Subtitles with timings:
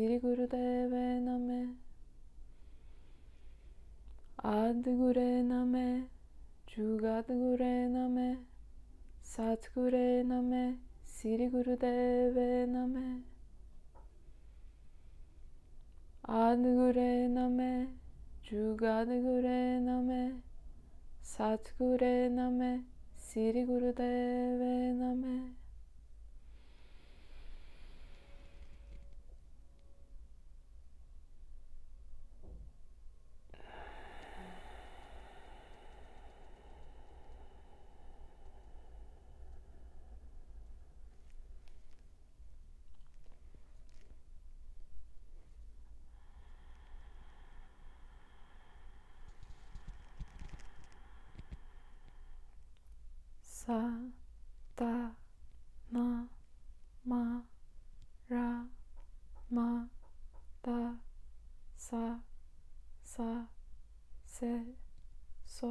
[0.00, 1.58] श्री गुरुदेव नमे
[4.50, 5.84] आद गुरे नमे
[6.70, 8.28] जुगाद गुरे नमे
[9.32, 10.62] सतगुरे नमे
[11.16, 12.40] श्री गुरुदेव
[12.72, 13.04] नमे
[16.38, 17.70] आद गुरे नमे
[18.50, 20.24] जुगाद गुरे नमे
[21.36, 22.76] सतगुरे नमे
[23.30, 24.68] श्री गुरुदेव
[25.02, 25.59] नमे
[53.70, 53.78] sa
[54.74, 54.92] ta
[55.94, 56.06] na
[57.10, 57.22] ma
[58.30, 58.46] ra
[59.54, 59.68] ma
[60.64, 60.78] da
[61.86, 62.02] sa
[63.12, 63.28] sa
[64.34, 64.52] se
[65.46, 65.70] so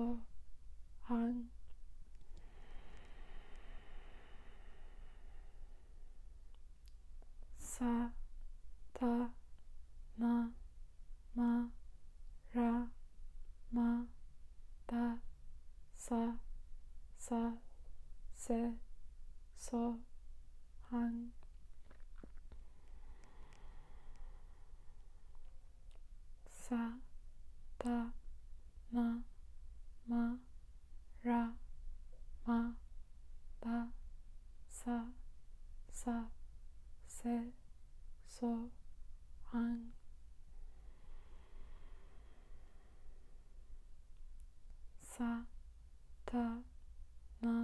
[1.07, 1.51] han
[7.71, 7.93] sa
[8.97, 9.13] ta
[10.21, 10.33] na
[11.35, 11.51] ma
[12.55, 12.71] ra
[13.75, 13.89] ma
[14.87, 15.03] da
[16.05, 16.21] sa
[17.17, 17.41] sa
[18.49, 18.59] se
[19.69, 19.99] so
[20.89, 21.29] han
[26.49, 26.81] sa
[27.77, 27.97] ta
[28.91, 29.05] na
[30.09, 30.23] ma
[31.23, 31.43] ra
[32.47, 32.59] ma
[33.61, 33.77] da
[34.79, 34.97] sa
[36.01, 36.17] sa
[37.17, 37.37] se
[38.25, 38.51] so
[39.53, 39.93] han
[45.13, 45.31] sa
[46.25, 46.45] ta
[47.41, 47.55] na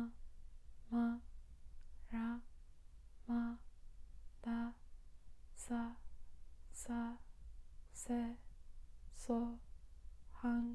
[0.92, 1.06] ma
[2.14, 2.28] ra
[3.28, 3.42] ma
[4.44, 4.60] da
[5.56, 5.82] sa
[6.72, 7.18] sa
[7.94, 8.20] se
[9.26, 9.58] so
[10.40, 10.66] han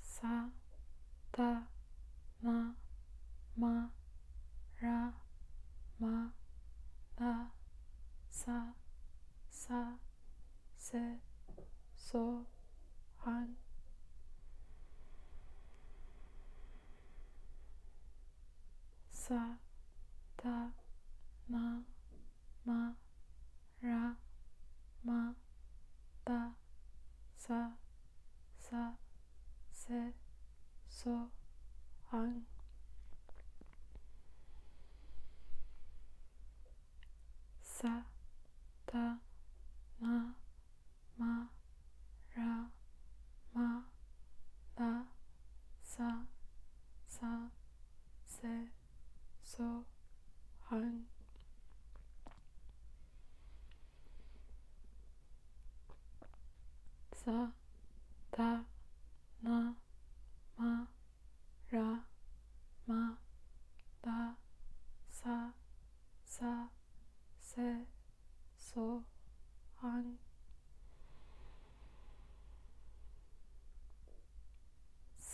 [0.00, 0.48] sa
[1.36, 1.50] ta
[2.40, 2.56] na
[3.60, 3.74] ma
[4.80, 5.12] ra
[6.00, 6.14] ma
[7.18, 7.34] da
[8.40, 8.56] sa
[9.60, 9.82] sa
[10.86, 11.04] se
[12.06, 12.24] so
[13.26, 13.54] han
[19.12, 19.40] sa
[20.40, 20.56] ta
[21.52, 21.64] na
[22.68, 22.80] ma
[23.82, 24.00] ra
[25.06, 25.34] ma
[26.26, 26.40] da
[27.44, 27.60] sa
[28.64, 28.82] sa
[29.72, 30.12] se
[30.98, 31.14] so
[32.10, 32.44] han
[37.62, 38.04] sa
[38.92, 39.06] ta
[40.00, 40.14] na
[41.16, 41.32] ma
[42.36, 42.52] ra
[43.54, 43.68] ma
[44.76, 44.92] da
[45.82, 46.10] sa
[47.16, 47.32] sa
[48.36, 48.54] se
[49.42, 49.84] so
[50.68, 51.07] han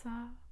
[0.04, 0.43] ça.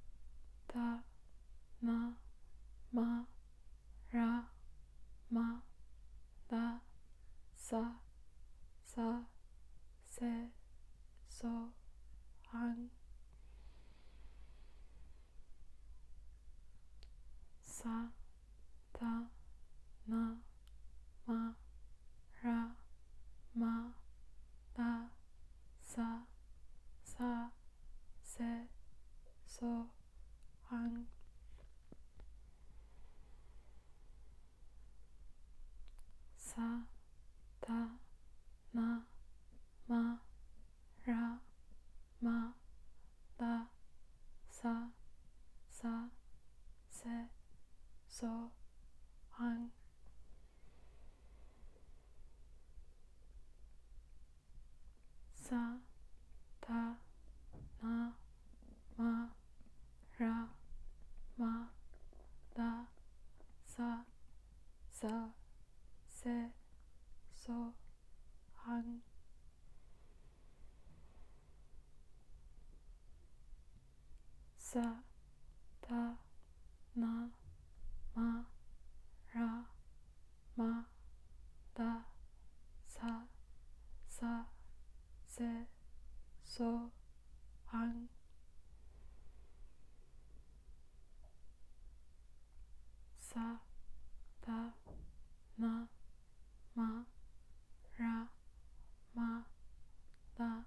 [29.53, 29.85] So
[30.69, 30.93] han
[36.37, 36.67] sa
[37.61, 37.79] ta
[38.73, 39.12] na
[74.73, 74.95] за
[75.81, 76.17] та
[76.95, 77.29] на
[78.15, 78.45] ма
[79.35, 79.65] ра
[80.57, 80.85] ма
[81.75, 82.03] да
[82.87, 83.27] са
[84.09, 84.45] са
[85.27, 85.65] се
[86.45, 86.89] со
[87.71, 88.09] ан
[93.21, 93.57] са
[94.41, 94.73] та
[95.57, 95.87] на
[96.75, 97.05] ма
[97.99, 98.27] ра
[99.15, 99.43] ма
[100.37, 100.63] да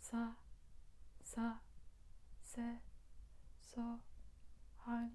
[0.00, 0.34] са
[1.24, 1.58] са
[2.42, 2.78] се
[3.74, 3.98] so
[4.84, 5.10] han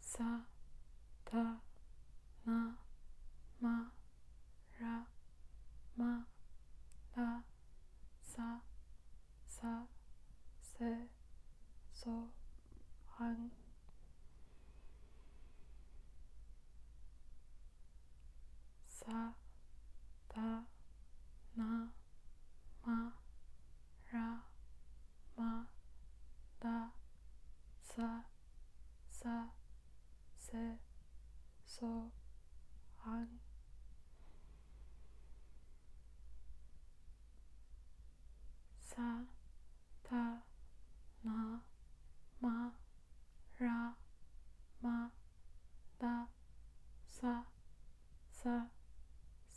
[0.00, 0.30] sa
[1.30, 1.44] ta
[2.46, 2.58] na
[3.62, 3.74] ma
[4.80, 4.94] ra
[5.98, 6.12] ma
[7.14, 7.28] da
[8.32, 8.48] sa
[9.56, 9.72] sa
[10.70, 10.90] se
[12.00, 12.14] so
[13.18, 13.50] han
[18.98, 19.30] sa
[20.34, 20.48] ta
[21.54, 21.95] na
[26.66, 26.90] da
[27.80, 28.24] sa
[29.08, 29.34] sa
[30.34, 30.62] se
[31.64, 32.10] so
[33.02, 33.28] han.
[38.90, 39.10] Sa
[40.08, 40.24] ta
[41.22, 41.38] na
[42.42, 42.56] ma
[43.60, 43.94] ra
[44.82, 45.10] ma
[46.00, 46.26] da
[47.06, 47.44] sa
[48.40, 48.56] sa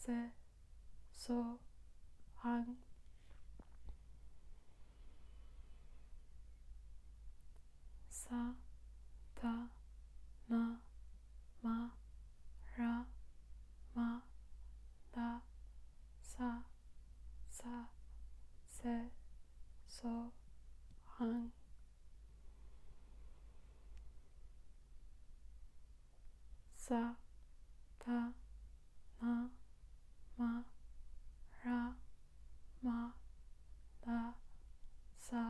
[0.04, 0.20] se
[1.12, 1.58] so
[2.44, 2.89] han
[8.30, 8.54] sa
[9.42, 9.54] ta
[10.50, 10.62] na
[11.64, 11.78] ma
[12.78, 12.92] ra
[13.96, 14.22] ma
[15.14, 15.30] da
[16.22, 16.50] sa
[17.50, 17.74] sa
[18.76, 18.94] se
[19.96, 20.14] so
[21.14, 21.52] han
[26.86, 27.02] sa
[27.98, 28.20] ta
[29.22, 29.34] na
[30.38, 30.52] ma
[31.64, 31.80] ra
[32.84, 33.00] ma
[34.06, 34.20] da
[35.18, 35.44] sa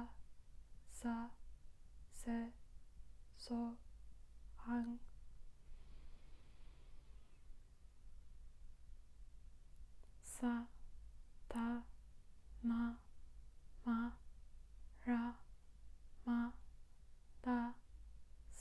[1.02, 1.16] sa
[2.24, 2.38] se
[3.60, 3.76] so
[4.66, 5.00] han
[10.24, 10.52] sa
[11.52, 11.68] ta
[12.64, 12.80] na
[13.86, 13.98] ma
[15.08, 15.24] ra
[16.26, 16.40] ma
[17.44, 17.60] da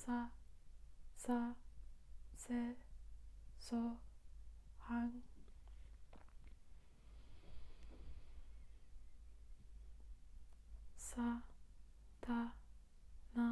[0.03, 0.19] sa
[1.25, 1.39] sa
[2.45, 2.61] se
[3.69, 3.81] so
[4.89, 5.23] han
[10.97, 11.29] sa
[12.27, 12.41] ta
[13.37, 13.49] na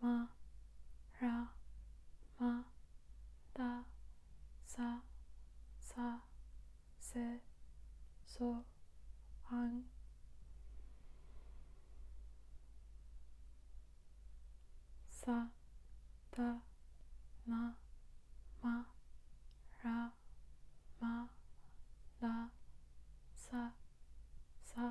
[0.00, 0.14] ma
[1.20, 1.36] ra
[2.40, 2.52] ma
[3.54, 3.70] da
[4.64, 4.88] sa
[5.90, 6.08] sa
[7.10, 7.40] se
[8.38, 8.64] so
[9.50, 9.82] han
[15.10, 15.38] sa
[16.30, 16.50] ta
[17.50, 17.62] na
[18.62, 18.74] ma
[19.82, 19.96] ra
[21.00, 21.14] ma
[22.20, 22.34] da
[23.34, 23.64] sa
[24.70, 24.86] sa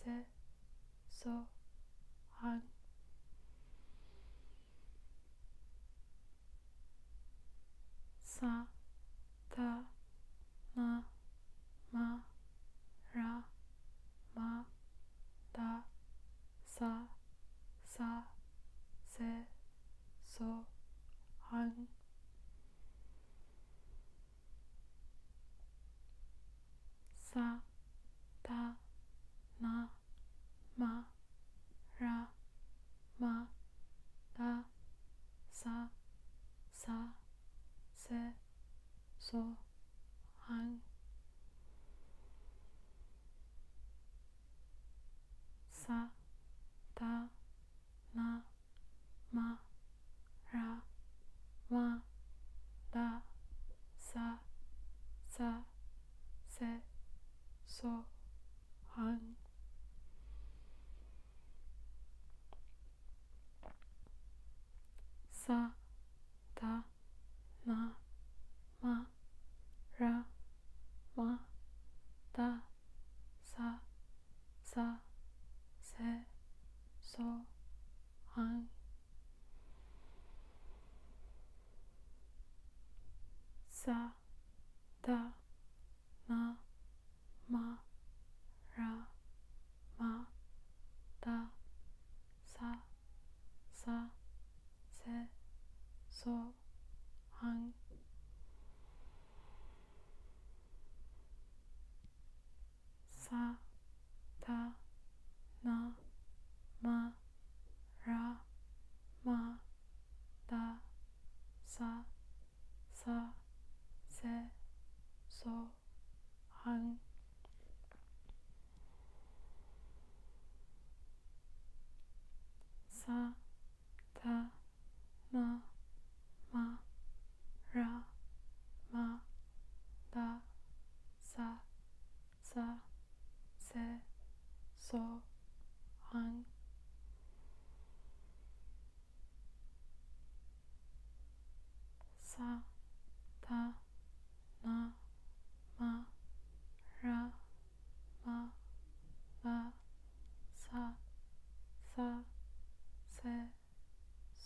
[0.00, 0.16] se
[1.22, 1.46] so
[2.42, 2.71] han
[39.32, 39.56] so
[40.44, 40.76] hung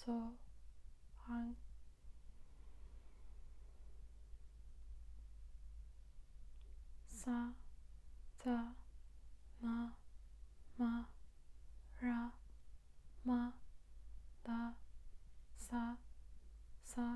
[0.06, 0.14] so
[1.26, 1.56] hang
[7.10, 7.50] sa
[8.38, 8.58] ta
[9.58, 9.74] na
[10.78, 10.92] ma
[11.98, 12.20] ra
[13.26, 13.40] ma
[14.46, 14.60] da
[15.66, 15.98] sa
[16.92, 17.06] sa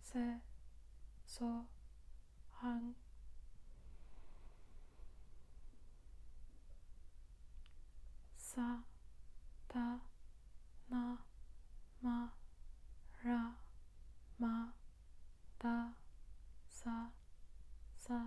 [0.00, 0.24] se
[1.26, 1.50] so
[2.62, 2.94] hang
[8.50, 8.68] sa
[9.68, 10.00] ta
[10.88, 11.04] na
[12.02, 12.28] ma
[13.24, 13.40] ra
[14.38, 14.72] ma
[15.62, 15.92] da
[16.68, 16.96] sa
[18.04, 18.20] sa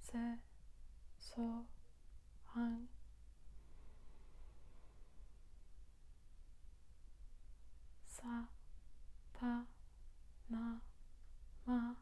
[0.00, 0.22] se
[1.20, 1.66] so
[2.54, 2.88] hang
[8.08, 8.48] sa
[9.38, 9.52] ta
[10.48, 10.80] na
[11.66, 11.94] ma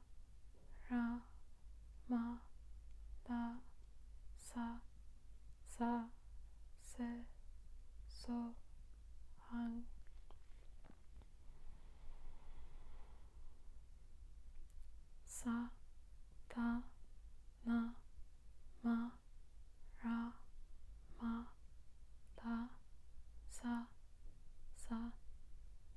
[0.90, 1.04] ra
[2.08, 2.24] ma
[3.28, 3.42] da
[4.38, 4.80] sa
[5.66, 5.90] sa
[6.80, 7.10] se
[8.28, 8.52] so
[9.48, 9.84] hang
[15.24, 15.72] sa
[16.52, 16.84] ta
[17.64, 17.78] na
[18.84, 18.96] ma
[20.04, 20.18] ra
[21.22, 21.32] ma
[22.36, 22.68] da
[23.48, 23.88] sa
[24.84, 25.00] sa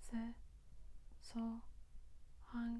[0.08, 0.24] se
[1.20, 1.44] so
[2.54, 2.80] hang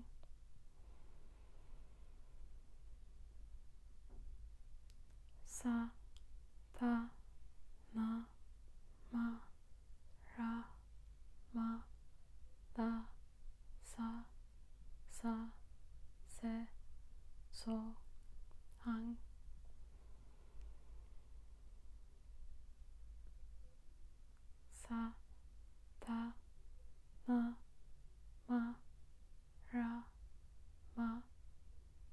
[5.44, 5.76] sa
[6.80, 6.94] ta
[7.94, 8.08] na
[9.14, 9.26] ma
[10.38, 10.52] ra
[11.54, 11.68] ma
[12.76, 12.90] da
[13.84, 14.08] sa
[15.18, 15.34] sa
[16.36, 16.54] se
[17.52, 17.76] so
[18.86, 19.18] hang
[24.72, 25.02] sa
[26.06, 26.20] ta
[27.28, 27.40] na
[28.48, 28.62] ma
[29.74, 29.90] ra
[30.96, 31.10] ma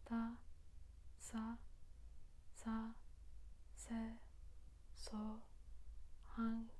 [0.09, 0.37] da
[1.19, 1.57] sa
[2.55, 2.95] sa
[3.77, 4.01] se
[4.95, 5.41] so
[6.37, 6.78] hang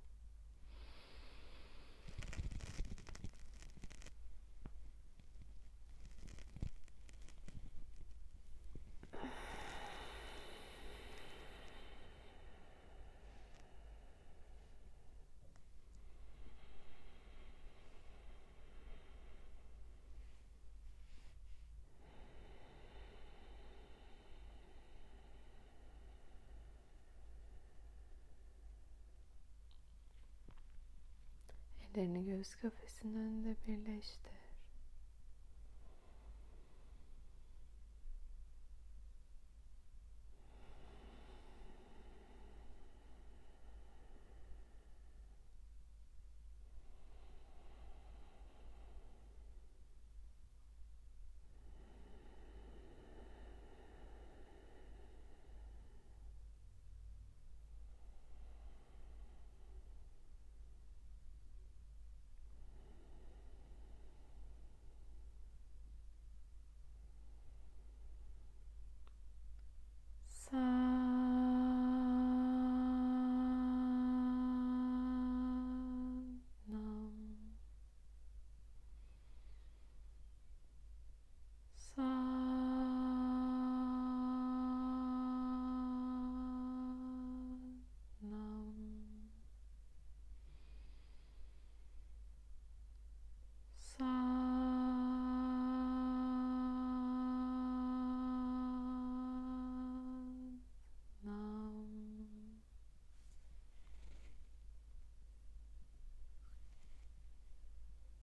[31.99, 34.48] Ellerini göğüs kafesinin önünde birleştir.